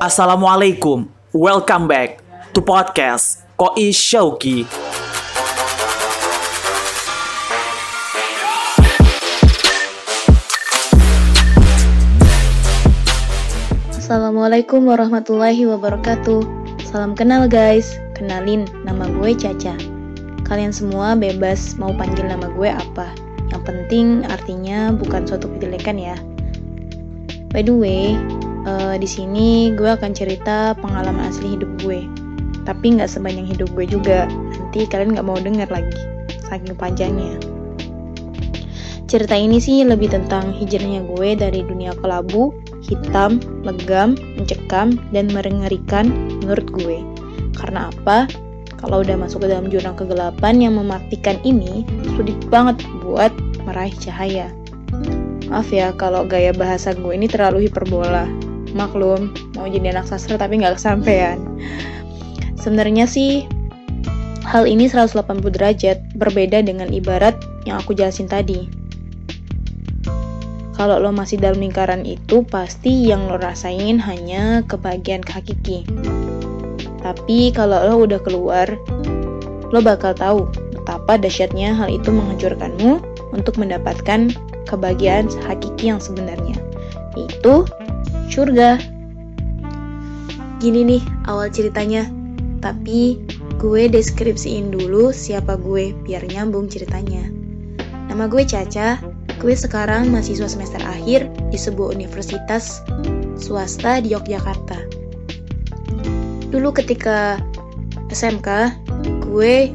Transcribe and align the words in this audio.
Assalamualaikum, 0.00 1.12
welcome 1.36 1.84
back 1.84 2.24
to 2.56 2.64
podcast 2.64 3.44
Koi 3.60 3.92
Shauki. 3.92 4.64
Assalamualaikum 13.92 14.88
warahmatullahi 14.88 15.68
wabarakatuh. 15.68 16.48
Salam 16.88 17.12
kenal 17.12 17.44
guys. 17.44 18.00
Kenalin, 18.16 18.64
nama 18.88 19.04
gue 19.04 19.36
Caca. 19.36 19.76
Kalian 20.48 20.72
semua 20.72 21.12
bebas 21.12 21.76
mau 21.76 21.92
panggil 21.92 22.24
nama 22.24 22.48
gue 22.48 22.72
apa. 22.72 23.12
Yang 23.52 23.62
penting 23.68 24.24
artinya 24.32 24.96
bukan 24.96 25.28
suatu 25.28 25.44
kejelekan 25.60 26.00
ya. 26.00 26.16
By 27.52 27.60
the 27.60 27.76
way, 27.76 28.16
uh, 28.66 28.94
di 28.96 29.08
sini 29.08 29.72
gue 29.76 29.88
akan 29.88 30.12
cerita 30.12 30.74
pengalaman 30.78 31.28
asli 31.28 31.56
hidup 31.56 31.70
gue 31.84 32.04
Tapi 32.68 32.98
nggak 32.98 33.08
sebanyak 33.08 33.56
hidup 33.56 33.72
gue 33.72 33.86
juga 33.88 34.28
Nanti 34.28 34.84
kalian 34.84 35.16
nggak 35.16 35.26
mau 35.26 35.38
denger 35.38 35.68
lagi 35.68 36.00
Saking 36.48 36.76
panjangnya 36.76 37.40
Cerita 39.10 39.34
ini 39.34 39.58
sih 39.58 39.82
lebih 39.82 40.06
tentang 40.06 40.54
hijrahnya 40.54 41.02
gue 41.02 41.34
dari 41.34 41.66
dunia 41.66 41.90
kelabu, 41.98 42.54
hitam, 42.86 43.42
legam, 43.66 44.14
mencekam, 44.38 44.94
dan 45.10 45.26
mengerikan 45.34 46.14
menurut 46.38 46.70
gue. 46.70 47.02
Karena 47.58 47.90
apa? 47.90 48.30
Kalau 48.78 49.02
udah 49.02 49.18
masuk 49.18 49.42
ke 49.42 49.46
dalam 49.50 49.66
jurang 49.66 49.98
kegelapan 49.98 50.62
yang 50.62 50.78
mematikan 50.78 51.42
ini, 51.42 51.82
sulit 52.14 52.38
banget 52.54 52.86
buat 53.02 53.34
meraih 53.66 53.98
cahaya. 53.98 54.46
Maaf 55.50 55.74
ya 55.74 55.90
kalau 55.98 56.22
gaya 56.22 56.54
bahasa 56.54 56.94
gue 56.94 57.10
ini 57.10 57.26
terlalu 57.26 57.66
hiperbola. 57.66 58.30
Maklum, 58.72 59.34
mau 59.58 59.66
jadi 59.66 59.94
anak 59.94 60.06
sastra 60.06 60.38
tapi 60.38 60.60
nggak 60.62 60.78
kesampaian. 60.78 61.38
Sebenarnya 62.60 63.08
sih, 63.08 63.48
hal 64.46 64.68
ini 64.68 64.86
180 64.86 65.16
derajat 65.50 65.98
berbeda 66.14 66.62
dengan 66.62 66.92
ibarat 66.92 67.34
yang 67.66 67.80
aku 67.80 67.96
jelasin 67.96 68.30
tadi 68.30 68.80
kalau 70.80 70.96
lo 70.96 71.12
masih 71.12 71.36
dalam 71.36 71.60
lingkaran 71.60 72.08
itu, 72.08 72.40
pasti 72.40 73.04
yang 73.12 73.28
lo 73.28 73.36
rasain 73.36 74.00
hanya 74.00 74.64
kebahagiaan 74.64 75.20
hakiki. 75.28 75.84
Tapi 77.04 77.52
kalau 77.52 77.84
lo 77.84 78.08
udah 78.08 78.16
keluar, 78.24 78.64
lo 79.68 79.84
bakal 79.84 80.16
tahu 80.16 80.48
betapa 80.72 81.20
dahsyatnya 81.20 81.76
hal 81.76 81.92
itu 81.92 82.08
menghancurkanmu 82.08 82.96
untuk 83.36 83.60
mendapatkan 83.60 84.32
kebahagiaan 84.64 85.28
hakiki 85.44 85.92
yang 85.92 86.00
sebenarnya. 86.00 86.56
Itu 87.12 87.68
surga. 88.30 88.78
Gini 90.62 90.80
nih 90.86 91.02
awal 91.26 91.50
ceritanya. 91.50 92.06
Tapi 92.64 93.18
gue 93.58 93.82
deskripsiin 93.90 94.72
dulu 94.72 95.10
siapa 95.12 95.58
gue 95.58 95.92
biar 96.06 96.24
nyambung 96.30 96.70
ceritanya. 96.70 97.26
Nama 98.10 98.26
gue 98.26 98.42
Caca, 98.42 99.00
Gue 99.40 99.56
sekarang 99.56 100.12
mahasiswa 100.12 100.44
semester 100.44 100.84
akhir 100.84 101.24
di 101.48 101.56
sebuah 101.56 101.96
universitas 101.96 102.84
swasta 103.40 104.04
di 104.04 104.12
Yogyakarta. 104.12 104.76
Dulu 106.52 106.68
ketika 106.76 107.40
SMK, 108.12 108.76
gue 109.24 109.72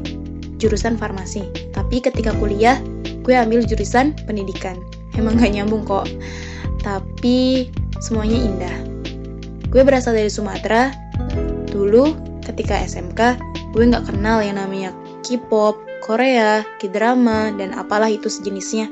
jurusan 0.62 0.94
farmasi. 0.94 1.50
Tapi 1.74 1.98
ketika 1.98 2.30
kuliah, 2.38 2.78
gue 3.26 3.34
ambil 3.34 3.66
jurusan 3.66 4.14
pendidikan. 4.30 4.78
Emang 5.18 5.34
gak 5.34 5.50
nyambung 5.50 5.82
kok. 5.82 6.06
Tapi 6.86 7.66
semuanya 8.02 8.38
indah. 8.38 8.78
Gue 9.72 9.82
berasal 9.82 10.16
dari 10.16 10.32
Sumatera. 10.32 10.94
Dulu 11.68 12.16
ketika 12.44 12.80
SMK, 12.80 13.40
gue 13.74 13.82
gak 13.92 14.08
kenal 14.08 14.40
yang 14.40 14.56
namanya 14.56 14.94
K-pop, 15.26 15.76
Korea, 16.00 16.62
K-drama, 16.80 17.52
dan 17.56 17.74
apalah 17.74 18.08
itu 18.08 18.30
sejenisnya 18.30 18.88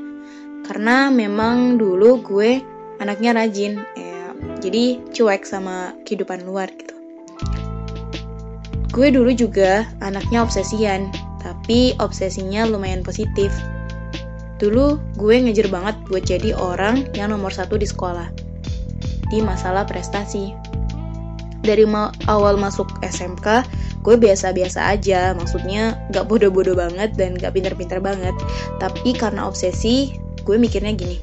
karena 0.65 1.13
memang 1.13 1.77
dulu 1.77 2.17
gue 2.25 2.57
anaknya 2.97 3.37
rajin 3.37 3.85
ya, 3.93 4.33
jadi 4.59 4.97
cuek 5.13 5.45
sama 5.45 5.93
kehidupan 6.09 6.41
luar 6.41 6.73
gitu 6.73 6.97
gue 8.89 9.07
dulu 9.13 9.29
juga 9.29 9.85
anaknya 10.01 10.41
obsesian 10.41 11.13
tapi 11.45 11.93
obsesinya 12.01 12.65
lumayan 12.65 13.05
positif 13.05 13.53
dulu 14.57 14.97
gue 15.21 15.35
ngejar 15.37 15.69
banget 15.69 15.95
buat 16.09 16.25
jadi 16.25 16.57
orang 16.57 17.13
yang 17.13 17.29
nomor 17.29 17.53
satu 17.53 17.77
di 17.77 17.85
sekolah 17.85 18.25
di 19.29 19.41
masalah 19.41 19.87
prestasi. 19.87 20.53
Dari 21.65 21.85
ma 21.87 22.13
awal 22.29 22.61
masuk 22.61 22.89
SMK 23.01 23.65
gue 24.05 24.15
biasa-biasa 24.21 24.93
aja 24.93 25.33
maksudnya 25.33 25.97
gak 26.13 26.29
bodoh-bodoh 26.29 26.77
banget 26.77 27.17
dan 27.17 27.33
gak 27.33 27.57
pinter-pinter 27.57 27.97
banget. 27.97 28.37
Tapi 28.77 29.17
karena 29.17 29.49
obsesi 29.49 30.13
gue 30.45 30.61
mikirnya 30.61 30.93
gini 30.93 31.17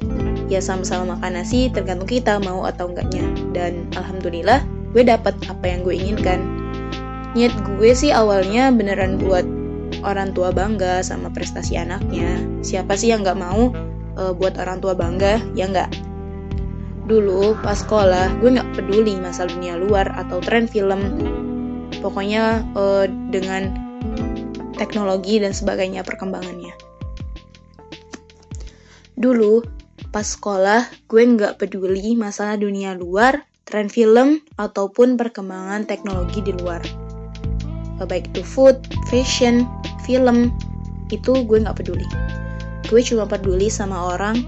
ya 0.51 0.59
sama-sama 0.59 1.15
makan 1.15 1.39
nasi 1.39 1.71
tergantung 1.71 2.05
kita 2.05 2.37
mau 2.43 2.67
atau 2.67 2.91
enggaknya 2.91 3.23
dan 3.55 3.87
alhamdulillah 3.95 4.61
gue 4.93 5.01
dapat 5.01 5.33
apa 5.49 5.65
yang 5.65 5.81
gue 5.81 5.95
inginkan. 5.97 6.39
Niat 7.33 7.55
gue 7.65 7.91
sih 7.97 8.13
awalnya 8.13 8.69
beneran 8.69 9.17
buat 9.17 9.41
orang 10.05 10.37
tua 10.37 10.53
bangga 10.53 11.01
sama 11.01 11.33
prestasi 11.33 11.81
anaknya. 11.81 12.37
Siapa 12.61 12.93
sih 12.93 13.09
yang 13.09 13.25
nggak 13.25 13.39
mau 13.41 13.73
uh, 14.21 14.33
buat 14.37 14.53
orang 14.61 14.77
tua 14.85 14.93
bangga? 14.93 15.41
Ya 15.57 15.65
nggak 15.65 15.89
dulu 17.03 17.55
pas 17.59 17.75
sekolah 17.75 18.39
gue 18.39 18.49
nggak 18.55 18.79
peduli 18.79 19.19
masalah 19.19 19.51
dunia 19.51 19.75
luar 19.75 20.07
atau 20.15 20.39
tren 20.39 20.65
film 20.67 21.01
pokoknya 21.99 22.63
uh, 22.75 23.05
dengan 23.31 23.75
teknologi 24.79 25.39
dan 25.39 25.51
sebagainya 25.51 26.01
perkembangannya 26.01 26.73
Dulu, 29.13 29.61
pas 30.09 30.25
sekolah, 30.25 30.89
gue 31.05 31.21
nggak 31.21 31.61
peduli 31.61 32.17
masalah 32.17 32.57
dunia 32.57 32.97
luar, 32.97 33.45
tren 33.61 33.85
film, 33.85 34.41
ataupun 34.57 35.21
perkembangan 35.21 35.85
teknologi 35.85 36.41
di 36.41 36.51
luar. 36.57 36.81
Baik 38.03 38.35
itu 38.35 38.43
food, 38.43 38.83
fashion, 39.07 39.63
film, 40.03 40.51
itu 41.13 41.45
gue 41.45 41.57
nggak 41.61 41.77
peduli. 41.77 42.03
Gue 42.89 42.99
cuma 42.99 43.23
peduli 43.29 43.71
sama 43.71 44.17
orang, 44.17 44.43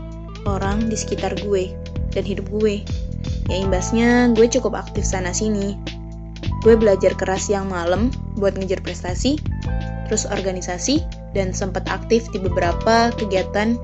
orang 0.49 0.91
di 0.91 0.97
sekitar 0.97 1.37
gue, 1.39 1.71
dan 2.15 2.23
hidup 2.23 2.47
gue. 2.49 2.81
Ya 3.51 3.61
imbasnya, 3.61 4.31
gue 4.33 4.47
cukup 4.49 4.79
aktif 4.79 5.05
sana-sini. 5.05 5.77
Gue 6.65 6.73
belajar 6.73 7.13
keras 7.13 7.45
yang 7.45 7.69
malam 7.69 8.09
buat 8.39 8.57
ngejar 8.57 8.81
prestasi, 8.81 9.37
terus 10.09 10.25
organisasi, 10.25 11.05
dan 11.37 11.53
sempat 11.53 11.85
aktif 11.91 12.25
di 12.33 12.41
beberapa 12.41 13.13
kegiatan 13.13 13.77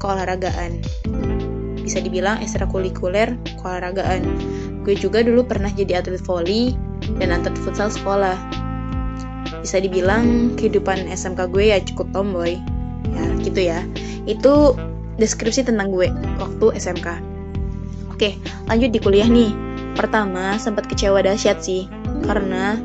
keolahragaan. 0.00 0.80
Bisa 1.84 2.00
dibilang 2.00 2.40
ekstrakurikuler 2.40 3.36
keolahragaan. 3.60 4.24
Gue 4.88 4.96
juga 4.96 5.20
dulu 5.20 5.44
pernah 5.44 5.68
jadi 5.68 6.00
atlet 6.00 6.20
voli 6.24 6.72
dan 7.20 7.28
atlet 7.34 7.56
futsal 7.60 7.92
sekolah. 7.92 8.36
Bisa 9.60 9.80
dibilang 9.80 10.56
kehidupan 10.56 11.08
SMK 11.08 11.52
gue 11.52 11.64
ya 11.76 11.78
cukup 11.84 12.08
tomboy. 12.16 12.56
Ya, 13.12 13.24
gitu 13.44 13.60
ya. 13.60 13.80
Itu 14.24 14.76
deskripsi 15.20 15.68
tentang 15.68 15.92
gue 15.92 16.08
waktu 16.40 16.66
SMK. 16.80 17.33
Oke, 18.14 18.38
lanjut 18.70 18.94
di 18.94 19.02
kuliah 19.02 19.26
nih. 19.26 19.50
Pertama, 19.98 20.54
sempat 20.62 20.86
kecewa 20.86 21.18
dahsyat 21.18 21.58
sih. 21.58 21.90
Karena 22.22 22.78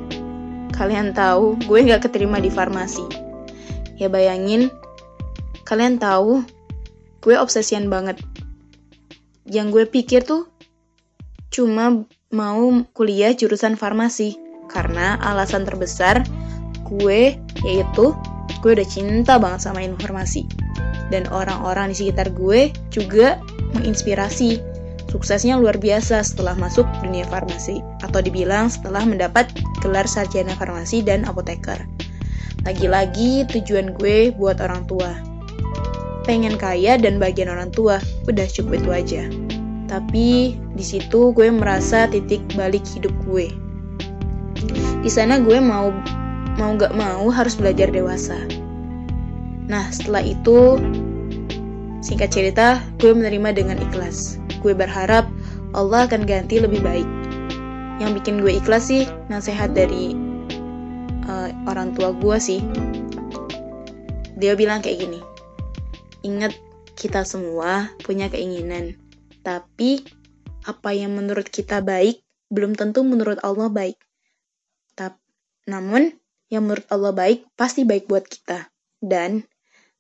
kalian 0.74 1.14
tahu 1.14 1.54
gue 1.70 1.86
nggak 1.86 2.10
keterima 2.10 2.42
di 2.42 2.50
farmasi. 2.50 3.06
Ya 4.02 4.10
bayangin, 4.10 4.74
kalian 5.70 6.02
tahu 6.02 6.42
gue 7.22 7.38
obsesian 7.38 7.94
banget. 7.94 8.18
Yang 9.46 9.68
gue 9.70 9.86
pikir 9.86 10.26
tuh 10.26 10.50
cuma 11.54 12.10
mau 12.34 12.82
kuliah 12.98 13.38
jurusan 13.38 13.78
farmasi 13.78 14.34
karena 14.66 15.22
alasan 15.22 15.62
terbesar 15.62 16.26
gue 16.90 17.38
yaitu 17.66 18.06
gue 18.66 18.72
udah 18.74 18.88
cinta 18.90 19.38
banget 19.38 19.66
sama 19.66 19.86
informasi 19.86 20.46
dan 21.10 21.26
orang-orang 21.34 21.90
di 21.90 22.06
sekitar 22.06 22.30
gue 22.38 22.70
juga 22.94 23.42
menginspirasi 23.74 24.69
suksesnya 25.10 25.58
luar 25.58 25.76
biasa 25.76 26.22
setelah 26.22 26.54
masuk 26.56 26.86
dunia 27.02 27.26
farmasi 27.28 27.82
atau 28.06 28.22
dibilang 28.22 28.70
setelah 28.70 29.04
mendapat 29.04 29.50
gelar 29.82 30.06
sarjana 30.06 30.54
farmasi 30.56 31.02
dan 31.02 31.26
apoteker. 31.26 31.82
Lagi-lagi 32.64 33.48
tujuan 33.50 33.98
gue 33.98 34.32
buat 34.36 34.62
orang 34.62 34.86
tua 34.86 35.30
pengen 36.30 36.62
kaya 36.62 36.94
dan 37.02 37.18
bagian 37.18 37.50
orang 37.50 37.74
tua. 37.74 37.98
Udah 38.30 38.46
cukup 38.46 38.86
itu 38.86 38.90
aja. 38.94 39.24
Tapi 39.90 40.54
di 40.78 40.86
situ 40.86 41.34
gue 41.34 41.50
merasa 41.50 42.06
titik 42.06 42.46
balik 42.54 42.86
hidup 42.86 43.10
gue. 43.26 43.50
Di 45.02 45.10
sana 45.10 45.42
gue 45.42 45.58
mau 45.58 45.90
mau 46.62 46.78
gak 46.78 46.94
mau 46.94 47.34
harus 47.34 47.58
belajar 47.58 47.90
dewasa. 47.90 48.38
Nah 49.66 49.90
setelah 49.90 50.22
itu 50.22 50.78
singkat 52.06 52.30
cerita 52.30 52.78
gue 53.02 53.10
menerima 53.10 53.50
dengan 53.58 53.82
ikhlas. 53.82 54.38
Gue 54.60 54.76
berharap 54.76 55.28
Allah 55.76 56.06
akan 56.10 56.24
ganti 56.28 56.60
lebih 56.60 56.84
baik. 56.84 57.10
yang 58.00 58.16
bikin 58.16 58.40
gue 58.40 58.56
ikhlas 58.56 58.88
sih 58.88 59.04
nasihat 59.28 59.76
dari 59.76 60.16
uh, 61.28 61.52
orang 61.68 61.92
tua 61.92 62.16
gue 62.16 62.38
sih. 62.40 62.64
Dia 64.40 64.56
bilang 64.56 64.80
kayak 64.80 65.04
gini 65.04 65.20
ingat 66.24 66.56
kita 67.00 67.24
semua 67.24 67.92
punya 68.04 68.28
keinginan 68.28 68.96
tapi 69.40 70.04
apa 70.68 70.92
yang 70.92 71.16
menurut 71.16 71.48
kita 71.48 71.80
baik 71.80 72.20
belum 72.52 72.76
tentu 72.76 73.06
menurut 73.08 73.40
Allah 73.46 73.72
baik. 73.72 73.96
Tap, 74.98 75.16
namun 75.70 76.12
yang 76.52 76.68
menurut 76.68 76.86
Allah 76.92 77.14
baik 77.16 77.48
pasti 77.56 77.88
baik 77.88 78.10
buat 78.10 78.26
kita. 78.26 78.68
Dan 79.00 79.48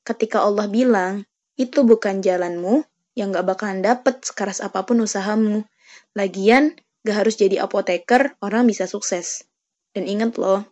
ketika 0.04 0.44
Allah 0.44 0.68
bilang 0.68 1.24
itu 1.56 1.86
bukan 1.88 2.20
jalanmu 2.20 2.84
yang 3.20 3.36
gak 3.36 3.44
bakalan 3.44 3.84
dapet 3.84 4.24
sekeras 4.24 4.64
apa 4.64 4.88
pun 4.88 5.04
usahamu 5.04 5.68
lagian 6.16 6.80
gak 7.04 7.28
harus 7.28 7.36
jadi 7.36 7.60
apoteker 7.60 8.40
orang 8.40 8.64
bisa 8.64 8.88
sukses 8.88 9.44
dan 9.92 10.08
ingat 10.08 10.40
loh 10.40 10.64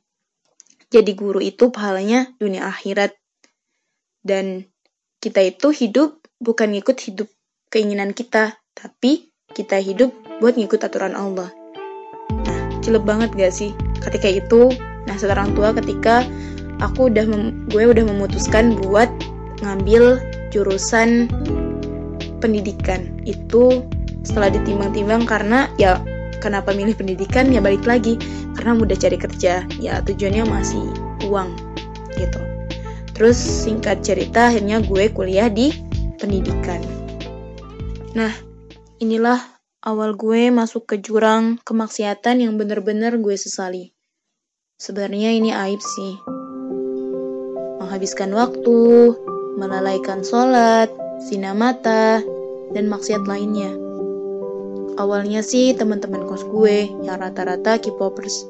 jadi 0.88 1.11
guru 1.19 1.44
itu 1.44 1.67
pahalanya 1.67 2.31
dunia 2.39 2.67
akhirat. 2.71 3.11
Dan 4.23 4.63
kita 5.19 5.44
itu 5.44 5.71
hidup 5.75 6.23
bukan 6.39 6.71
ngikut 6.75 6.97
hidup 7.03 7.27
keinginan 7.67 8.15
kita, 8.15 8.55
tapi 8.71 9.35
kita 9.51 9.79
hidup 9.83 10.15
buat 10.39 10.55
ngikut 10.55 10.79
aturan 10.79 11.15
Allah. 11.15 11.51
Nah, 12.31 12.59
cilep 12.79 13.03
banget 13.03 13.35
gak 13.35 13.51
sih 13.51 13.75
ketika 13.99 14.31
itu? 14.31 14.71
Nah, 15.07 15.15
seorang 15.19 15.55
tua 15.55 15.75
ketika 15.75 16.23
aku 16.79 17.11
udah 17.11 17.25
gue 17.67 17.83
udah 17.83 18.03
memutuskan 18.07 18.79
buat 18.79 19.11
ngambil 19.63 20.23
jurusan 20.55 21.27
pendidikan 22.39 23.21
itu 23.23 23.83
setelah 24.25 24.51
ditimbang-timbang 24.51 25.23
karena 25.23 25.71
ya 25.79 26.03
kenapa 26.43 26.75
milih 26.75 26.93
pendidikan 26.93 27.49
ya 27.49 27.63
balik 27.63 27.87
lagi 27.87 28.19
karena 28.59 28.75
mudah 28.75 28.97
cari 28.99 29.17
kerja. 29.17 29.63
Ya 29.79 30.03
tujuannya 30.03 30.43
masih 30.45 30.85
uang 31.27 31.49
gitu. 32.17 32.41
Terus 33.17 33.37
singkat 33.37 34.05
cerita 34.05 34.53
akhirnya 34.53 34.83
gue 34.83 35.09
kuliah 35.09 35.49
di 35.49 35.73
pendidikan. 36.21 36.81
Nah 38.13 38.33
inilah 39.01 39.41
awal 39.81 40.13
gue 40.13 40.49
masuk 40.53 40.89
ke 40.89 40.95
jurang 41.01 41.57
kemaksiatan 41.63 42.43
yang 42.43 42.59
bener-bener 42.59 43.17
gue 43.17 43.35
sesali. 43.39 43.93
Sebenarnya 44.77 45.33
ini 45.33 45.49
aib 45.49 45.81
sih. 45.81 46.13
Menghabiskan 47.81 48.29
waktu 48.35 48.77
melalaikan 49.57 50.21
sholat 50.21 51.06
sinar 51.21 51.57
mata 51.57 52.21
dan 52.75 52.85
maksiat 52.91 53.25
lainnya 53.25 53.87
Awalnya 54.97 55.45
sih 55.45 55.77
teman-teman 55.77 56.25
kos 56.25 56.41
gue 56.49 56.89
yang 57.05 57.21
rata-rata 57.21 57.77
K-popers. 57.77 58.49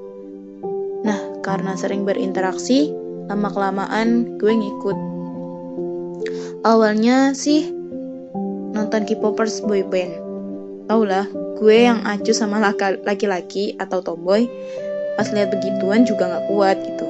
Nah, 1.04 1.44
karena 1.44 1.76
sering 1.76 2.08
berinteraksi, 2.08 2.88
lama-kelamaan 3.28 4.40
gue 4.40 4.54
ngikut. 4.56 4.98
Awalnya 6.64 7.36
sih 7.36 7.68
nonton 8.72 9.04
K-popers 9.04 9.60
boy 9.60 9.84
band. 9.92 10.16
Tau 10.88 11.04
lah, 11.04 11.28
gue 11.60 11.78
yang 11.84 12.00
acu 12.08 12.32
sama 12.32 12.64
laki-laki 13.04 13.76
atau 13.76 14.00
tomboy, 14.00 14.48
pas 15.20 15.28
lihat 15.28 15.52
begituan 15.52 16.08
juga 16.08 16.32
gak 16.32 16.48
kuat 16.48 16.80
gitu. 16.80 17.08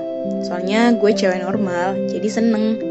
Soalnya 0.49 0.97
gue 0.97 1.13
cewek 1.13 1.45
normal, 1.45 1.93
jadi 2.09 2.25
seneng. 2.25 2.81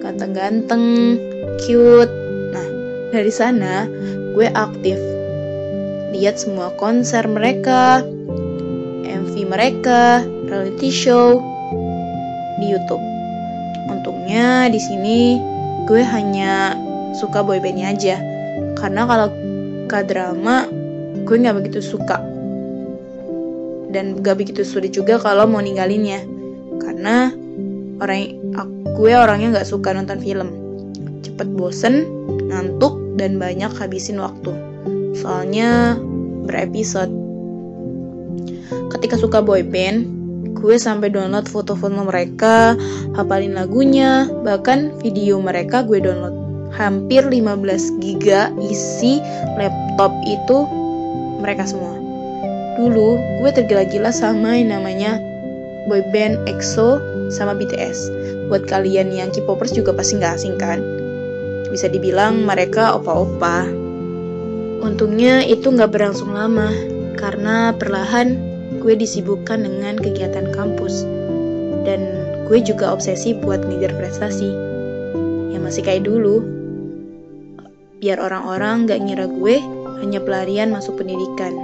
Ganteng-ganteng, 0.00 1.20
cute. 1.62 2.12
Nah, 2.52 2.66
dari 3.10 3.32
sana 3.32 3.88
gue 4.34 4.46
aktif 4.50 4.98
lihat 6.14 6.38
semua 6.38 6.70
konser 6.78 7.26
mereka, 7.26 8.02
MV 9.04 9.34
mereka, 9.46 10.22
reality 10.46 10.90
show 10.90 11.42
di 12.62 12.70
YouTube. 12.70 13.02
Untungnya 13.90 14.70
di 14.70 14.78
sini 14.78 15.42
gue 15.84 16.00
hanya 16.00 16.78
suka 17.18 17.42
boybandnya 17.42 17.92
aja, 17.94 18.16
karena 18.78 19.06
kalau 19.06 19.28
ke 19.90 20.00
drama 20.06 20.66
gue 21.24 21.36
nggak 21.38 21.56
begitu 21.60 21.80
suka 21.84 22.18
dan 23.94 24.18
gak 24.26 24.42
begitu 24.42 24.66
sulit 24.66 24.90
juga 24.90 25.22
kalau 25.22 25.46
mau 25.46 25.62
ninggalinnya 25.62 26.26
karena 26.82 27.30
orang 28.02 28.42
gue 28.98 29.12
orangnya 29.14 29.54
nggak 29.54 29.68
suka 29.70 29.94
nonton 29.94 30.18
film 30.18 30.63
cepet 31.24 31.48
bosen 31.56 32.04
ngantuk 32.52 32.94
dan 33.16 33.40
banyak 33.40 33.72
habisin 33.72 34.20
waktu 34.20 34.52
soalnya 35.16 35.96
berepisode. 36.44 37.08
Ketika 38.92 39.16
suka 39.16 39.40
boyband, 39.40 40.04
gue 40.58 40.76
sampai 40.76 41.08
download 41.08 41.48
foto-foto 41.48 42.04
mereka, 42.04 42.76
hafalin 43.16 43.56
lagunya, 43.56 44.28
bahkan 44.44 44.92
video 45.00 45.40
mereka 45.40 45.80
gue 45.86 46.02
download. 46.02 46.36
Hampir 46.74 47.22
15 47.22 48.02
giga 48.02 48.50
isi 48.58 49.22
laptop 49.56 50.10
itu 50.26 50.66
mereka 51.38 51.64
semua. 51.64 51.94
Dulu 52.74 53.16
gue 53.40 53.50
tergila-gila 53.54 54.10
sama 54.10 54.58
yang 54.58 54.74
namanya 54.74 55.22
boyband 55.86 56.42
EXO 56.50 56.98
sama 57.30 57.54
BTS. 57.54 58.10
Buat 58.50 58.66
kalian 58.66 59.14
yang 59.14 59.30
K-popers 59.30 59.70
juga 59.70 59.94
pasti 59.94 60.18
nggak 60.18 60.34
asing 60.34 60.58
kan? 60.58 60.82
Bisa 61.74 61.90
dibilang 61.90 62.46
mereka 62.46 62.94
opa-opa 62.94 63.84
Untungnya 64.84 65.40
itu 65.40 65.72
nggak 65.72 65.96
berlangsung 65.96 66.36
lama, 66.36 66.68
karena 67.16 67.72
perlahan 67.72 68.36
gue 68.84 68.92
disibukkan 68.92 69.64
dengan 69.64 69.96
kegiatan 69.96 70.52
kampus. 70.52 71.08
Dan 71.88 72.04
gue 72.44 72.60
juga 72.60 72.92
obsesi 72.92 73.32
buat 73.32 73.64
ngejar 73.64 73.96
prestasi. 73.96 74.44
Ya 75.56 75.58
masih 75.64 75.88
kayak 75.88 76.04
dulu. 76.04 76.44
Biar 77.96 78.20
orang-orang 78.20 78.84
gak 78.84 79.00
ngira 79.00 79.24
gue 79.24 79.56
hanya 80.04 80.20
pelarian 80.20 80.68
masuk 80.68 81.00
pendidikan. 81.00 81.56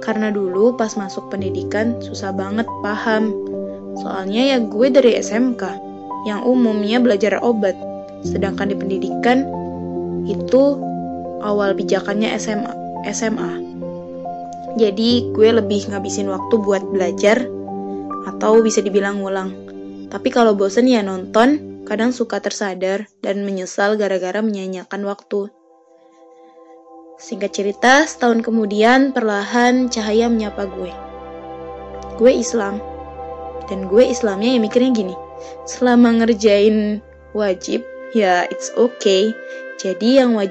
Karena 0.00 0.32
dulu 0.32 0.80
pas 0.80 0.96
masuk 0.96 1.28
pendidikan 1.28 2.00
susah 2.00 2.32
banget 2.32 2.64
paham. 2.80 3.36
Soalnya 4.00 4.56
ya 4.56 4.58
gue 4.64 4.88
dari 4.88 5.12
SMK, 5.20 5.60
yang 6.28 6.44
umumnya 6.44 7.00
belajar 7.00 7.40
obat. 7.40 7.76
Sedangkan 8.20 8.68
di 8.68 8.76
pendidikan, 8.76 9.48
itu 10.28 10.76
awal 11.40 11.72
pijakannya 11.72 12.36
SMA. 12.36 12.72
SMA. 13.10 13.52
Jadi 14.76 15.32
gue 15.34 15.48
lebih 15.50 15.90
ngabisin 15.90 16.28
waktu 16.30 16.54
buat 16.62 16.84
belajar 16.92 17.42
atau 18.28 18.60
bisa 18.60 18.84
dibilang 18.84 19.18
ngulang. 19.18 19.50
Tapi 20.12 20.28
kalau 20.28 20.52
bosen 20.54 20.86
ya 20.86 21.00
nonton, 21.00 21.82
kadang 21.88 22.14
suka 22.14 22.38
tersadar 22.38 23.08
dan 23.24 23.42
menyesal 23.42 23.96
gara-gara 23.96 24.38
menyanyikan 24.44 25.02
waktu. 25.06 25.50
Singkat 27.20 27.52
cerita, 27.52 28.04
setahun 28.08 28.40
kemudian 28.40 29.12
perlahan 29.12 29.92
cahaya 29.92 30.30
menyapa 30.32 30.64
gue. 30.70 30.92
Gue 32.16 32.32
Islam. 32.32 32.80
Dan 33.68 33.86
gue 33.86 34.02
Islamnya 34.02 34.56
yang 34.56 34.66
mikirnya 34.66 34.90
gini, 34.90 35.14
selama 35.68 36.24
ngerjain 36.24 37.04
wajib, 37.36 37.84
ya 38.16 38.48
it's 38.48 38.72
okay. 38.74 39.36
Jadi 39.76 40.20
yang 40.20 40.36
wajib 40.36 40.48